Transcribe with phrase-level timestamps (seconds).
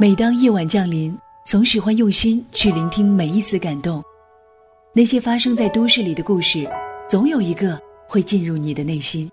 [0.00, 1.12] 每当夜晚降临，
[1.44, 4.00] 总喜欢用心去聆听每一丝感动。
[4.94, 6.70] 那些发生在都市里的故事，
[7.08, 9.28] 总有一个会进入你的内心。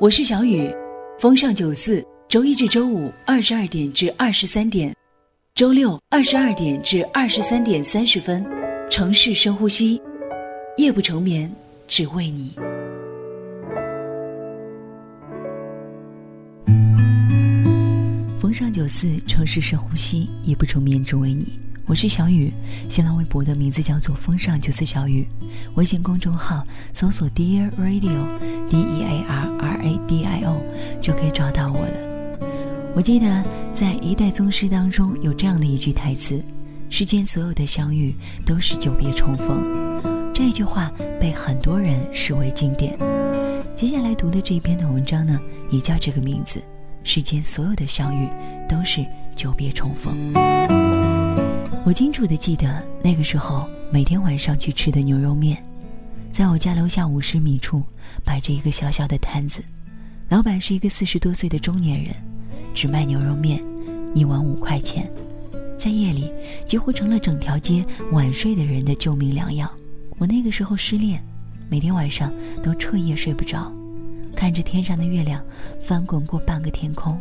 [0.00, 0.68] 我是小雨，
[1.16, 4.92] 风尚九四，周一至周五二十二点至二十三点，
[5.54, 8.44] 周六二十二点至二十三点三十分，
[8.90, 10.02] 城市深呼吸，
[10.76, 11.48] 夜不成眠，
[11.86, 12.50] 只为你。
[18.52, 21.58] 风尚九四，城市深呼吸，夜不成眠，只为你。
[21.86, 22.52] 我是小雨，
[22.86, 25.26] 新浪微博的名字叫做风尚九四小雨，
[25.74, 30.60] 微信公众号搜索 Dear Radio，D E A R R A D I O
[31.00, 32.42] 就可以找到我了。
[32.94, 33.42] 我记得
[33.72, 36.38] 在一代宗师当中有这样的一句台词
[36.90, 38.14] ：“世间所有的相遇
[38.44, 39.64] 都是久别重逢。”
[40.34, 42.98] 这句话被很多人视为经典。
[43.74, 46.62] 接下来读的这一篇的文章呢，也叫这个名字。
[47.04, 48.28] 世间所有的相遇，
[48.68, 50.32] 都是久别重逢。
[51.84, 55.62] 我清楚的记得那个时候，每天晚上去吃的牛肉面，
[56.30, 57.82] 在我家楼下五十米处
[58.24, 59.60] 摆着一个小小的摊子，
[60.28, 62.14] 老板是一个四十多岁的中年人，
[62.72, 63.62] 只卖牛肉面，
[64.14, 65.10] 一碗五块钱，
[65.76, 66.30] 在夜里
[66.68, 69.68] 几乎成了整条街晚睡的人的救命良药。
[70.18, 71.20] 我那个时候失恋，
[71.68, 73.72] 每天晚上都彻夜睡不着。
[74.42, 75.40] 看着天上的月亮
[75.80, 77.16] 翻滚过半个天空，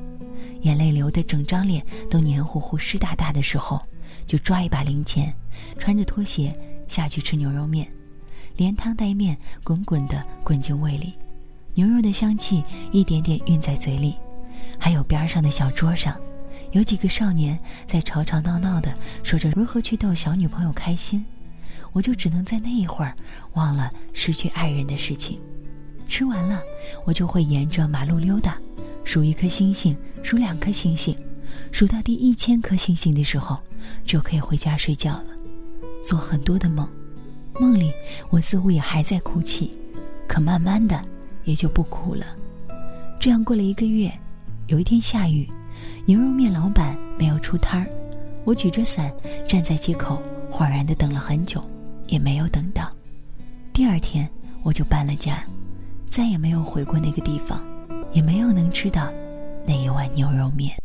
[0.61, 3.79] 眼泪流得整张脸都黏糊糊、湿哒哒的时候，
[4.25, 5.31] 就抓一把零钱，
[5.77, 6.51] 穿着拖鞋
[6.87, 7.87] 下去吃牛肉面，
[8.57, 11.11] 连汤带面滚滚地滚进胃里，
[11.75, 14.15] 牛肉的香气一点点晕在嘴里，
[14.79, 16.19] 还有边上的小桌上，
[16.71, 17.55] 有几个少年
[17.85, 21.23] 在吵吵闹闹地说着如何去逗小女朋友开心，
[21.91, 23.15] 我就只能在那一会儿
[23.53, 25.39] 忘了失去爱人的事情。
[26.11, 26.61] 吃完了，
[27.05, 28.57] 我就会沿着马路溜达，
[29.05, 31.15] 数一颗星星，数两颗星星，
[31.71, 33.57] 数到第一千颗星星的时候，
[34.03, 35.27] 就可以回家睡觉了，
[36.03, 36.85] 做很多的梦。
[37.57, 37.93] 梦里
[38.29, 39.71] 我似乎也还在哭泣，
[40.27, 41.01] 可慢慢的
[41.45, 42.25] 也就不哭了。
[43.17, 44.11] 这样过了一个月，
[44.67, 45.49] 有一天下雨，
[46.05, 47.87] 牛肉面老板没有出摊儿，
[48.43, 49.09] 我举着伞
[49.47, 50.21] 站在街口，
[50.51, 51.63] 恍然的等了很久，
[52.07, 52.91] 也没有等到。
[53.71, 54.29] 第二天
[54.61, 55.41] 我就搬了家。
[56.11, 57.63] 再也没有回过那个地方，
[58.11, 59.07] 也没有能吃到
[59.65, 60.75] 那一碗牛肉面。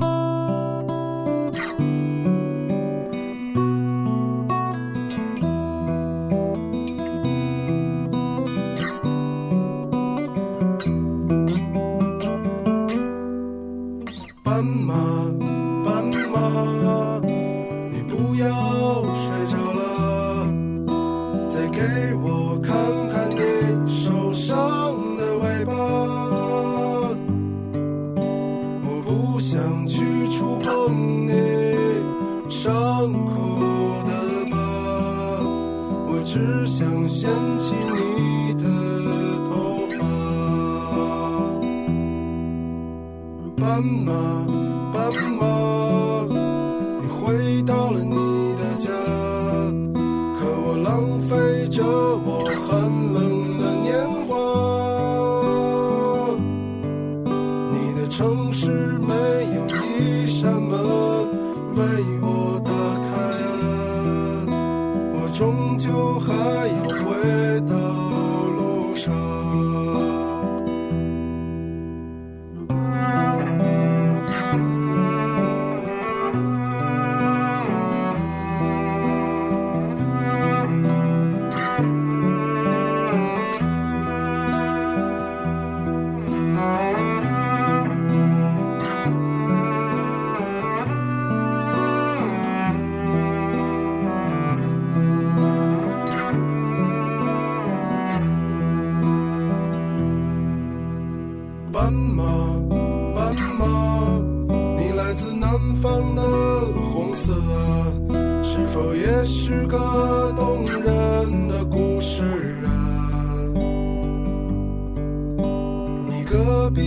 [116.67, 116.81] 隔壁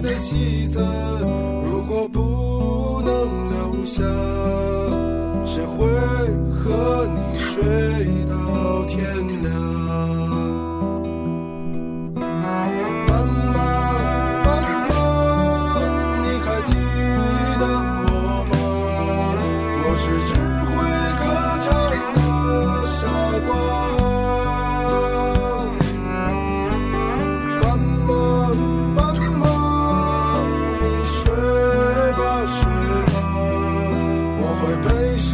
[0.00, 0.78] 的戏子，
[1.64, 4.00] 如果不能留下，
[5.44, 5.84] 谁会
[6.54, 7.64] 和你睡？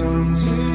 [0.02, 0.71] something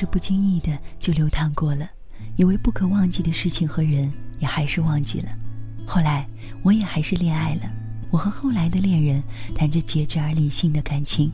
[0.00, 1.86] 是不经意的就流淌过了，
[2.34, 5.28] 以为不可忘记的事情和人也还是忘记了。
[5.86, 6.26] 后来
[6.62, 7.70] 我也还是恋爱了，
[8.10, 9.22] 我和后来的恋人
[9.54, 11.30] 谈着节制而理性的感情，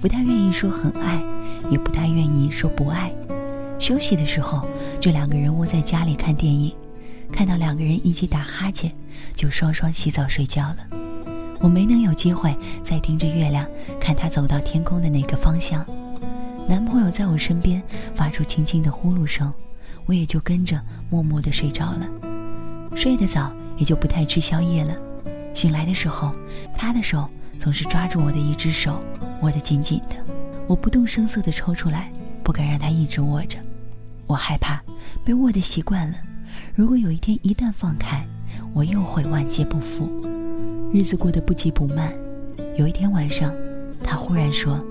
[0.00, 1.20] 不太愿意说很爱，
[1.68, 3.10] 也不太愿意说不爱。
[3.80, 4.64] 休息的时候，
[5.00, 6.72] 就两个人窝在家里看电影，
[7.32, 8.92] 看到两个人一起打哈欠，
[9.34, 10.76] 就双双洗澡睡觉了。
[11.58, 13.66] 我没能有机会再盯着月亮
[13.98, 15.84] 看他走到天空的那个方向。
[16.66, 17.82] 男朋友在我身边
[18.14, 19.52] 发出轻轻的呼噜声，
[20.06, 20.80] 我也就跟着
[21.10, 22.08] 默默的睡着了。
[22.94, 24.94] 睡得早，也就不太吃宵夜了。
[25.52, 26.34] 醒来的时候，
[26.74, 27.28] 他的手
[27.58, 28.98] 总是抓住我的一只手，
[29.42, 30.16] 握得紧紧的。
[30.66, 32.10] 我不动声色地抽出来，
[32.42, 33.58] 不敢让他一直握着。
[34.26, 34.82] 我害怕
[35.22, 36.14] 被握得习惯了，
[36.74, 38.26] 如果有一天一旦放开，
[38.72, 40.08] 我又会万劫不复。
[40.92, 42.10] 日子过得不急不慢。
[42.76, 43.52] 有一天晚上，
[44.02, 44.82] 他忽然说。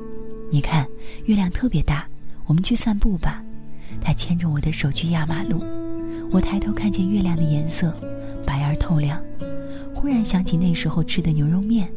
[0.53, 0.87] 你看，
[1.25, 2.05] 月亮特别大，
[2.45, 3.43] 我们去散步吧。
[3.99, 5.63] 他牵着我的手去压马路，
[6.31, 7.91] 我抬头看见月亮的颜色，
[8.45, 9.19] 白而透亮。
[9.95, 11.91] 忽然想起那时候吃的牛肉面，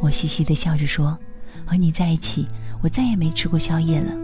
[0.00, 1.18] 我嘻嘻地笑着说
[1.66, 2.46] ：“和你在一起，
[2.80, 4.14] 我再也没吃过宵夜了。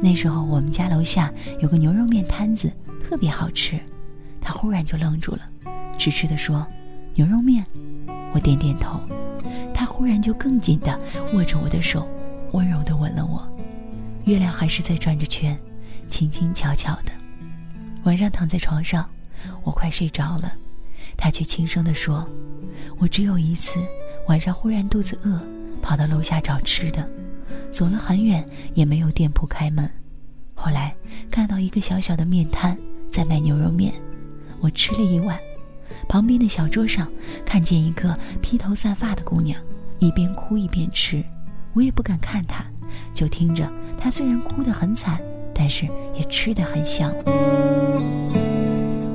[0.00, 2.70] 那时候我们家楼下有个牛肉面摊子，
[3.02, 3.76] 特别好吃。”
[4.40, 5.40] 他忽然就愣住了，
[5.98, 6.64] 痴痴地说
[7.16, 7.66] ：“牛肉面。”
[8.32, 9.00] 我点点头。
[9.74, 10.96] 他忽然就更紧地
[11.34, 12.08] 握着我的手。
[12.52, 13.46] 温柔地吻了我，
[14.24, 15.58] 月亮还是在转着圈，
[16.08, 17.12] 轻轻巧巧的。
[18.04, 19.08] 晚上躺在床上，
[19.62, 20.52] 我快睡着了，
[21.16, 22.26] 他却轻声地说
[22.98, 23.78] ：“我只有一次
[24.26, 25.40] 晚上忽然肚子饿，
[25.82, 27.06] 跑到楼下找吃的，
[27.70, 29.88] 走了很远也没有店铺开门。
[30.54, 30.94] 后来
[31.30, 32.76] 看到一个小小的面摊
[33.10, 33.94] 在卖牛肉面，
[34.60, 35.38] 我吃了一碗。
[36.08, 37.10] 旁边的小桌上
[37.44, 39.60] 看见一个披头散发的姑娘，
[39.98, 41.24] 一边哭一边吃。”
[41.72, 42.64] 我也不敢看他，
[43.14, 45.20] 就听着他虽然哭得很惨，
[45.54, 47.12] 但是也吃得很香。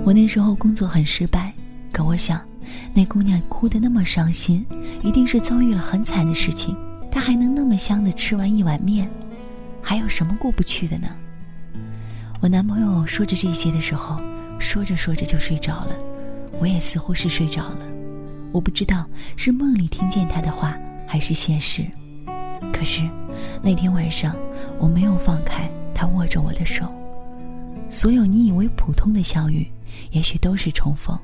[0.04, 1.54] 我那时候工作很失败，
[1.92, 2.42] 可我想，
[2.94, 4.66] 那姑娘哭得那么伤心，
[5.04, 6.78] 一定是遭遇了很惨的事情。
[7.12, 9.10] 她还能那么香的吃完一碗面，
[9.82, 11.08] 还有什么过不去的呢？
[12.42, 14.18] 我男朋友说着这些的时候，
[14.60, 15.96] 说着说着就睡着了，
[16.60, 17.80] 我也似乎是睡着了。
[18.52, 21.86] 我不知道是梦里听见他的话，还是现实。
[22.76, 23.10] 可是，
[23.64, 24.36] 那天晚上
[24.78, 26.86] 我没有放开他握着我的手。
[27.90, 29.66] 所有你以为普通的相遇，
[30.12, 31.18] 也许都是重逢；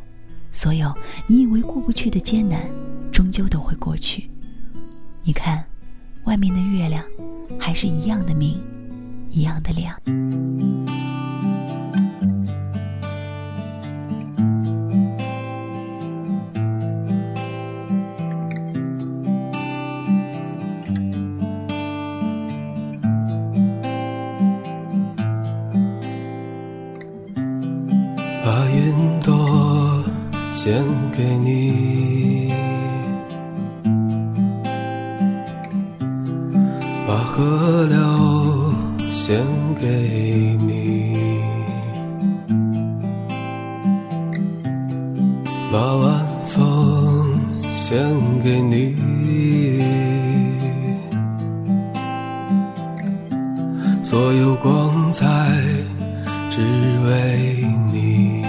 [0.49, 0.95] 所有
[1.27, 2.69] 你以为过不去的艰难，
[3.11, 4.29] 终究都会过去。
[5.23, 5.61] 你看，
[6.23, 7.03] 外面的月亮
[7.59, 8.57] 还是一样的明，
[9.29, 10.80] 一样的亮。
[48.61, 48.95] 你，
[54.03, 55.25] 所有光彩
[56.49, 56.61] 只
[57.05, 58.41] 为你。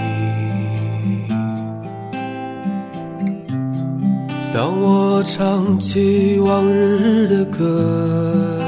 [4.53, 8.61] 当我唱起往日的歌，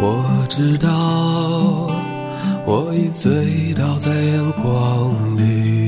[0.00, 0.88] 我知道
[2.66, 5.87] 我已醉倒在阳光里。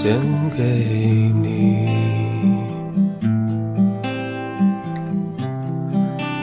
[0.00, 0.16] 献
[0.56, 0.62] 给
[1.42, 1.88] 你，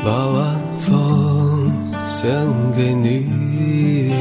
[0.04, 1.72] 把晚风
[2.10, 2.30] 献
[2.76, 4.12] 给你，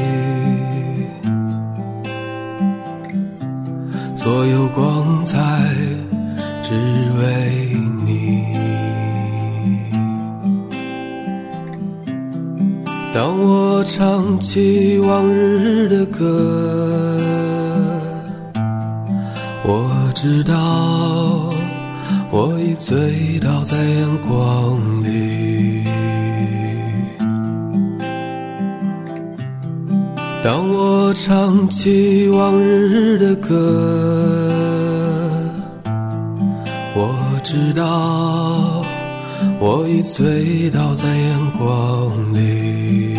[4.15, 5.37] 所有光彩
[6.63, 6.73] 只
[7.19, 7.75] 为
[8.05, 8.41] 你。
[13.13, 17.19] 当我唱起往日的歌，
[19.67, 20.53] 我知道
[22.29, 25.83] 我已醉倒在阳光里。
[30.43, 33.49] 当我唱起往日的歌，
[36.93, 38.85] 我知道
[39.59, 43.14] 我已醉倒在阳光里。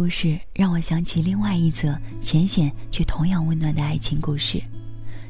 [0.00, 4.58] 故事，让我想起另外一则浅显却同样温暖的爱情故事。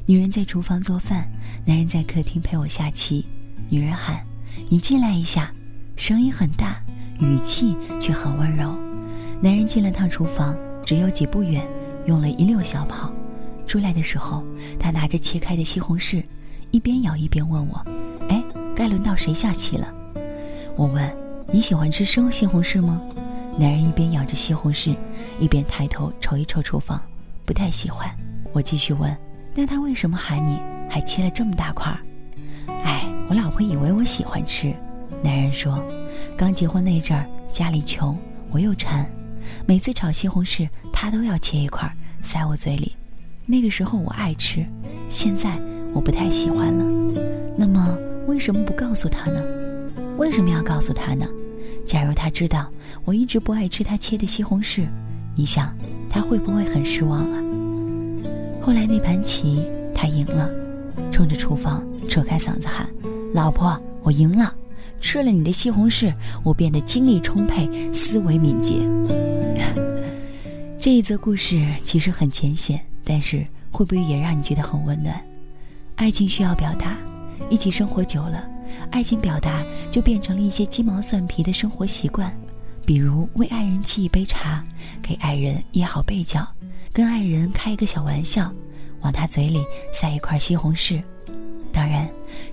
[0.07, 1.29] 女人在厨房做饭，
[1.67, 3.27] 男人在客厅陪我下棋。
[3.69, 4.25] 女人喊
[4.71, 5.53] ：“你进来一下。”
[5.99, 6.81] 声音很大，
[7.19, 8.73] 语气却很温柔。
[9.43, 11.67] 男人进了趟厨房，只有几步远，
[12.07, 13.13] 用了一溜小跑。
[13.67, 14.45] 出来的时候，
[14.79, 16.23] 他拿着切开的西红柿，
[16.71, 17.85] 一边咬一边问我
[18.31, 18.41] ：“哎，
[18.77, 19.93] 该轮到谁下棋了？”
[20.79, 21.13] 我问
[21.53, 23.01] ：“你喜欢吃生西红柿吗？”
[23.61, 24.97] 男人一边咬着西红柿，
[25.39, 26.99] 一边抬头瞅一瞅厨房，
[27.45, 28.11] 不太喜欢。
[28.55, 29.15] 我继续问
[29.55, 30.59] ：“那他为什么喊你？
[30.89, 31.95] 还切了这么大块？”
[32.83, 34.75] 哎，我老婆以为我喜欢吃。
[35.23, 35.79] 男人说
[36.39, 38.19] ：“刚结婚那阵儿，家里穷，
[38.51, 39.07] 我又馋，
[39.67, 41.87] 每次炒西红柿，他都要切一块
[42.23, 42.97] 塞我嘴里。
[43.45, 44.65] 那个时候我爱吃，
[45.11, 45.59] 现在
[45.93, 47.23] 我不太喜欢了。
[47.59, 47.95] 那么
[48.27, 49.45] 为什么不告诉他呢？
[50.17, 51.27] 为什么要告诉他呢？”
[51.87, 52.69] 假如他知道
[53.05, 54.87] 我一直不爱吃他切的西红柿，
[55.35, 55.75] 你想
[56.09, 57.43] 他会不会很失望啊？
[58.63, 60.49] 后来那盘棋他赢了，
[61.11, 62.89] 冲着厨房扯开嗓子喊
[63.35, 64.55] ：“老婆，我赢了！
[65.01, 66.13] 吃了你的西红柿，
[66.43, 68.75] 我变得精力充沛，思维敏捷。
[70.79, 75.19] ”这一则故事其实很浅显，但是会不会也让你觉得很温暖？
[75.97, 76.97] 爱情需要表达，
[77.49, 78.49] 一起生活久了。
[78.91, 82.33] 爱情表达就变成了一些鸡毛蒜皮的生活习惯，
[82.85, 84.65] 比如为爱人沏一杯茶，
[85.03, 86.47] 给爱人掖好被角，
[86.93, 88.53] 跟爱人开一个小玩笑，
[89.01, 91.03] 往他嘴里塞一块西红柿。
[91.73, 92.09] 当然，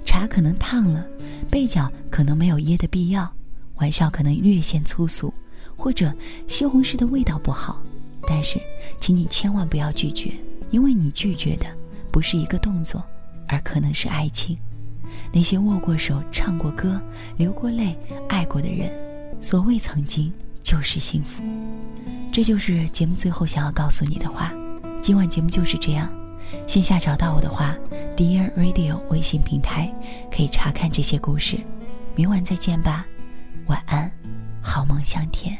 [0.06, 1.06] 茶可能烫了，
[1.50, 3.32] 被角可能没有掖的必要，
[3.78, 5.34] 玩笑可能略显粗俗，
[5.76, 6.14] 或者
[6.48, 7.82] 西红柿的味道不好。
[8.28, 8.60] 但是，
[9.00, 10.32] 请你千万不要拒绝，
[10.70, 11.66] 因为你拒绝的
[12.12, 13.04] 不是一个动作，
[13.48, 14.58] 而可能是爱情。
[15.34, 17.02] 那些握过手、唱过歌、
[17.38, 17.98] 流过泪、
[18.30, 18.92] 爱过的人，
[19.42, 20.32] 所谓曾经
[20.64, 21.44] 就是幸福。
[22.32, 24.54] 这就是节目最后想要告诉你的话。
[25.02, 26.10] 今晚节目就是这样。
[26.66, 27.76] 线下找到我的话
[28.16, 29.94] ，Dear Radio 微信平台
[30.32, 31.58] 可以查看这些故事。
[32.16, 33.06] 明晚再见吧，
[33.68, 34.12] 晚安，
[34.62, 35.58] 好梦香甜。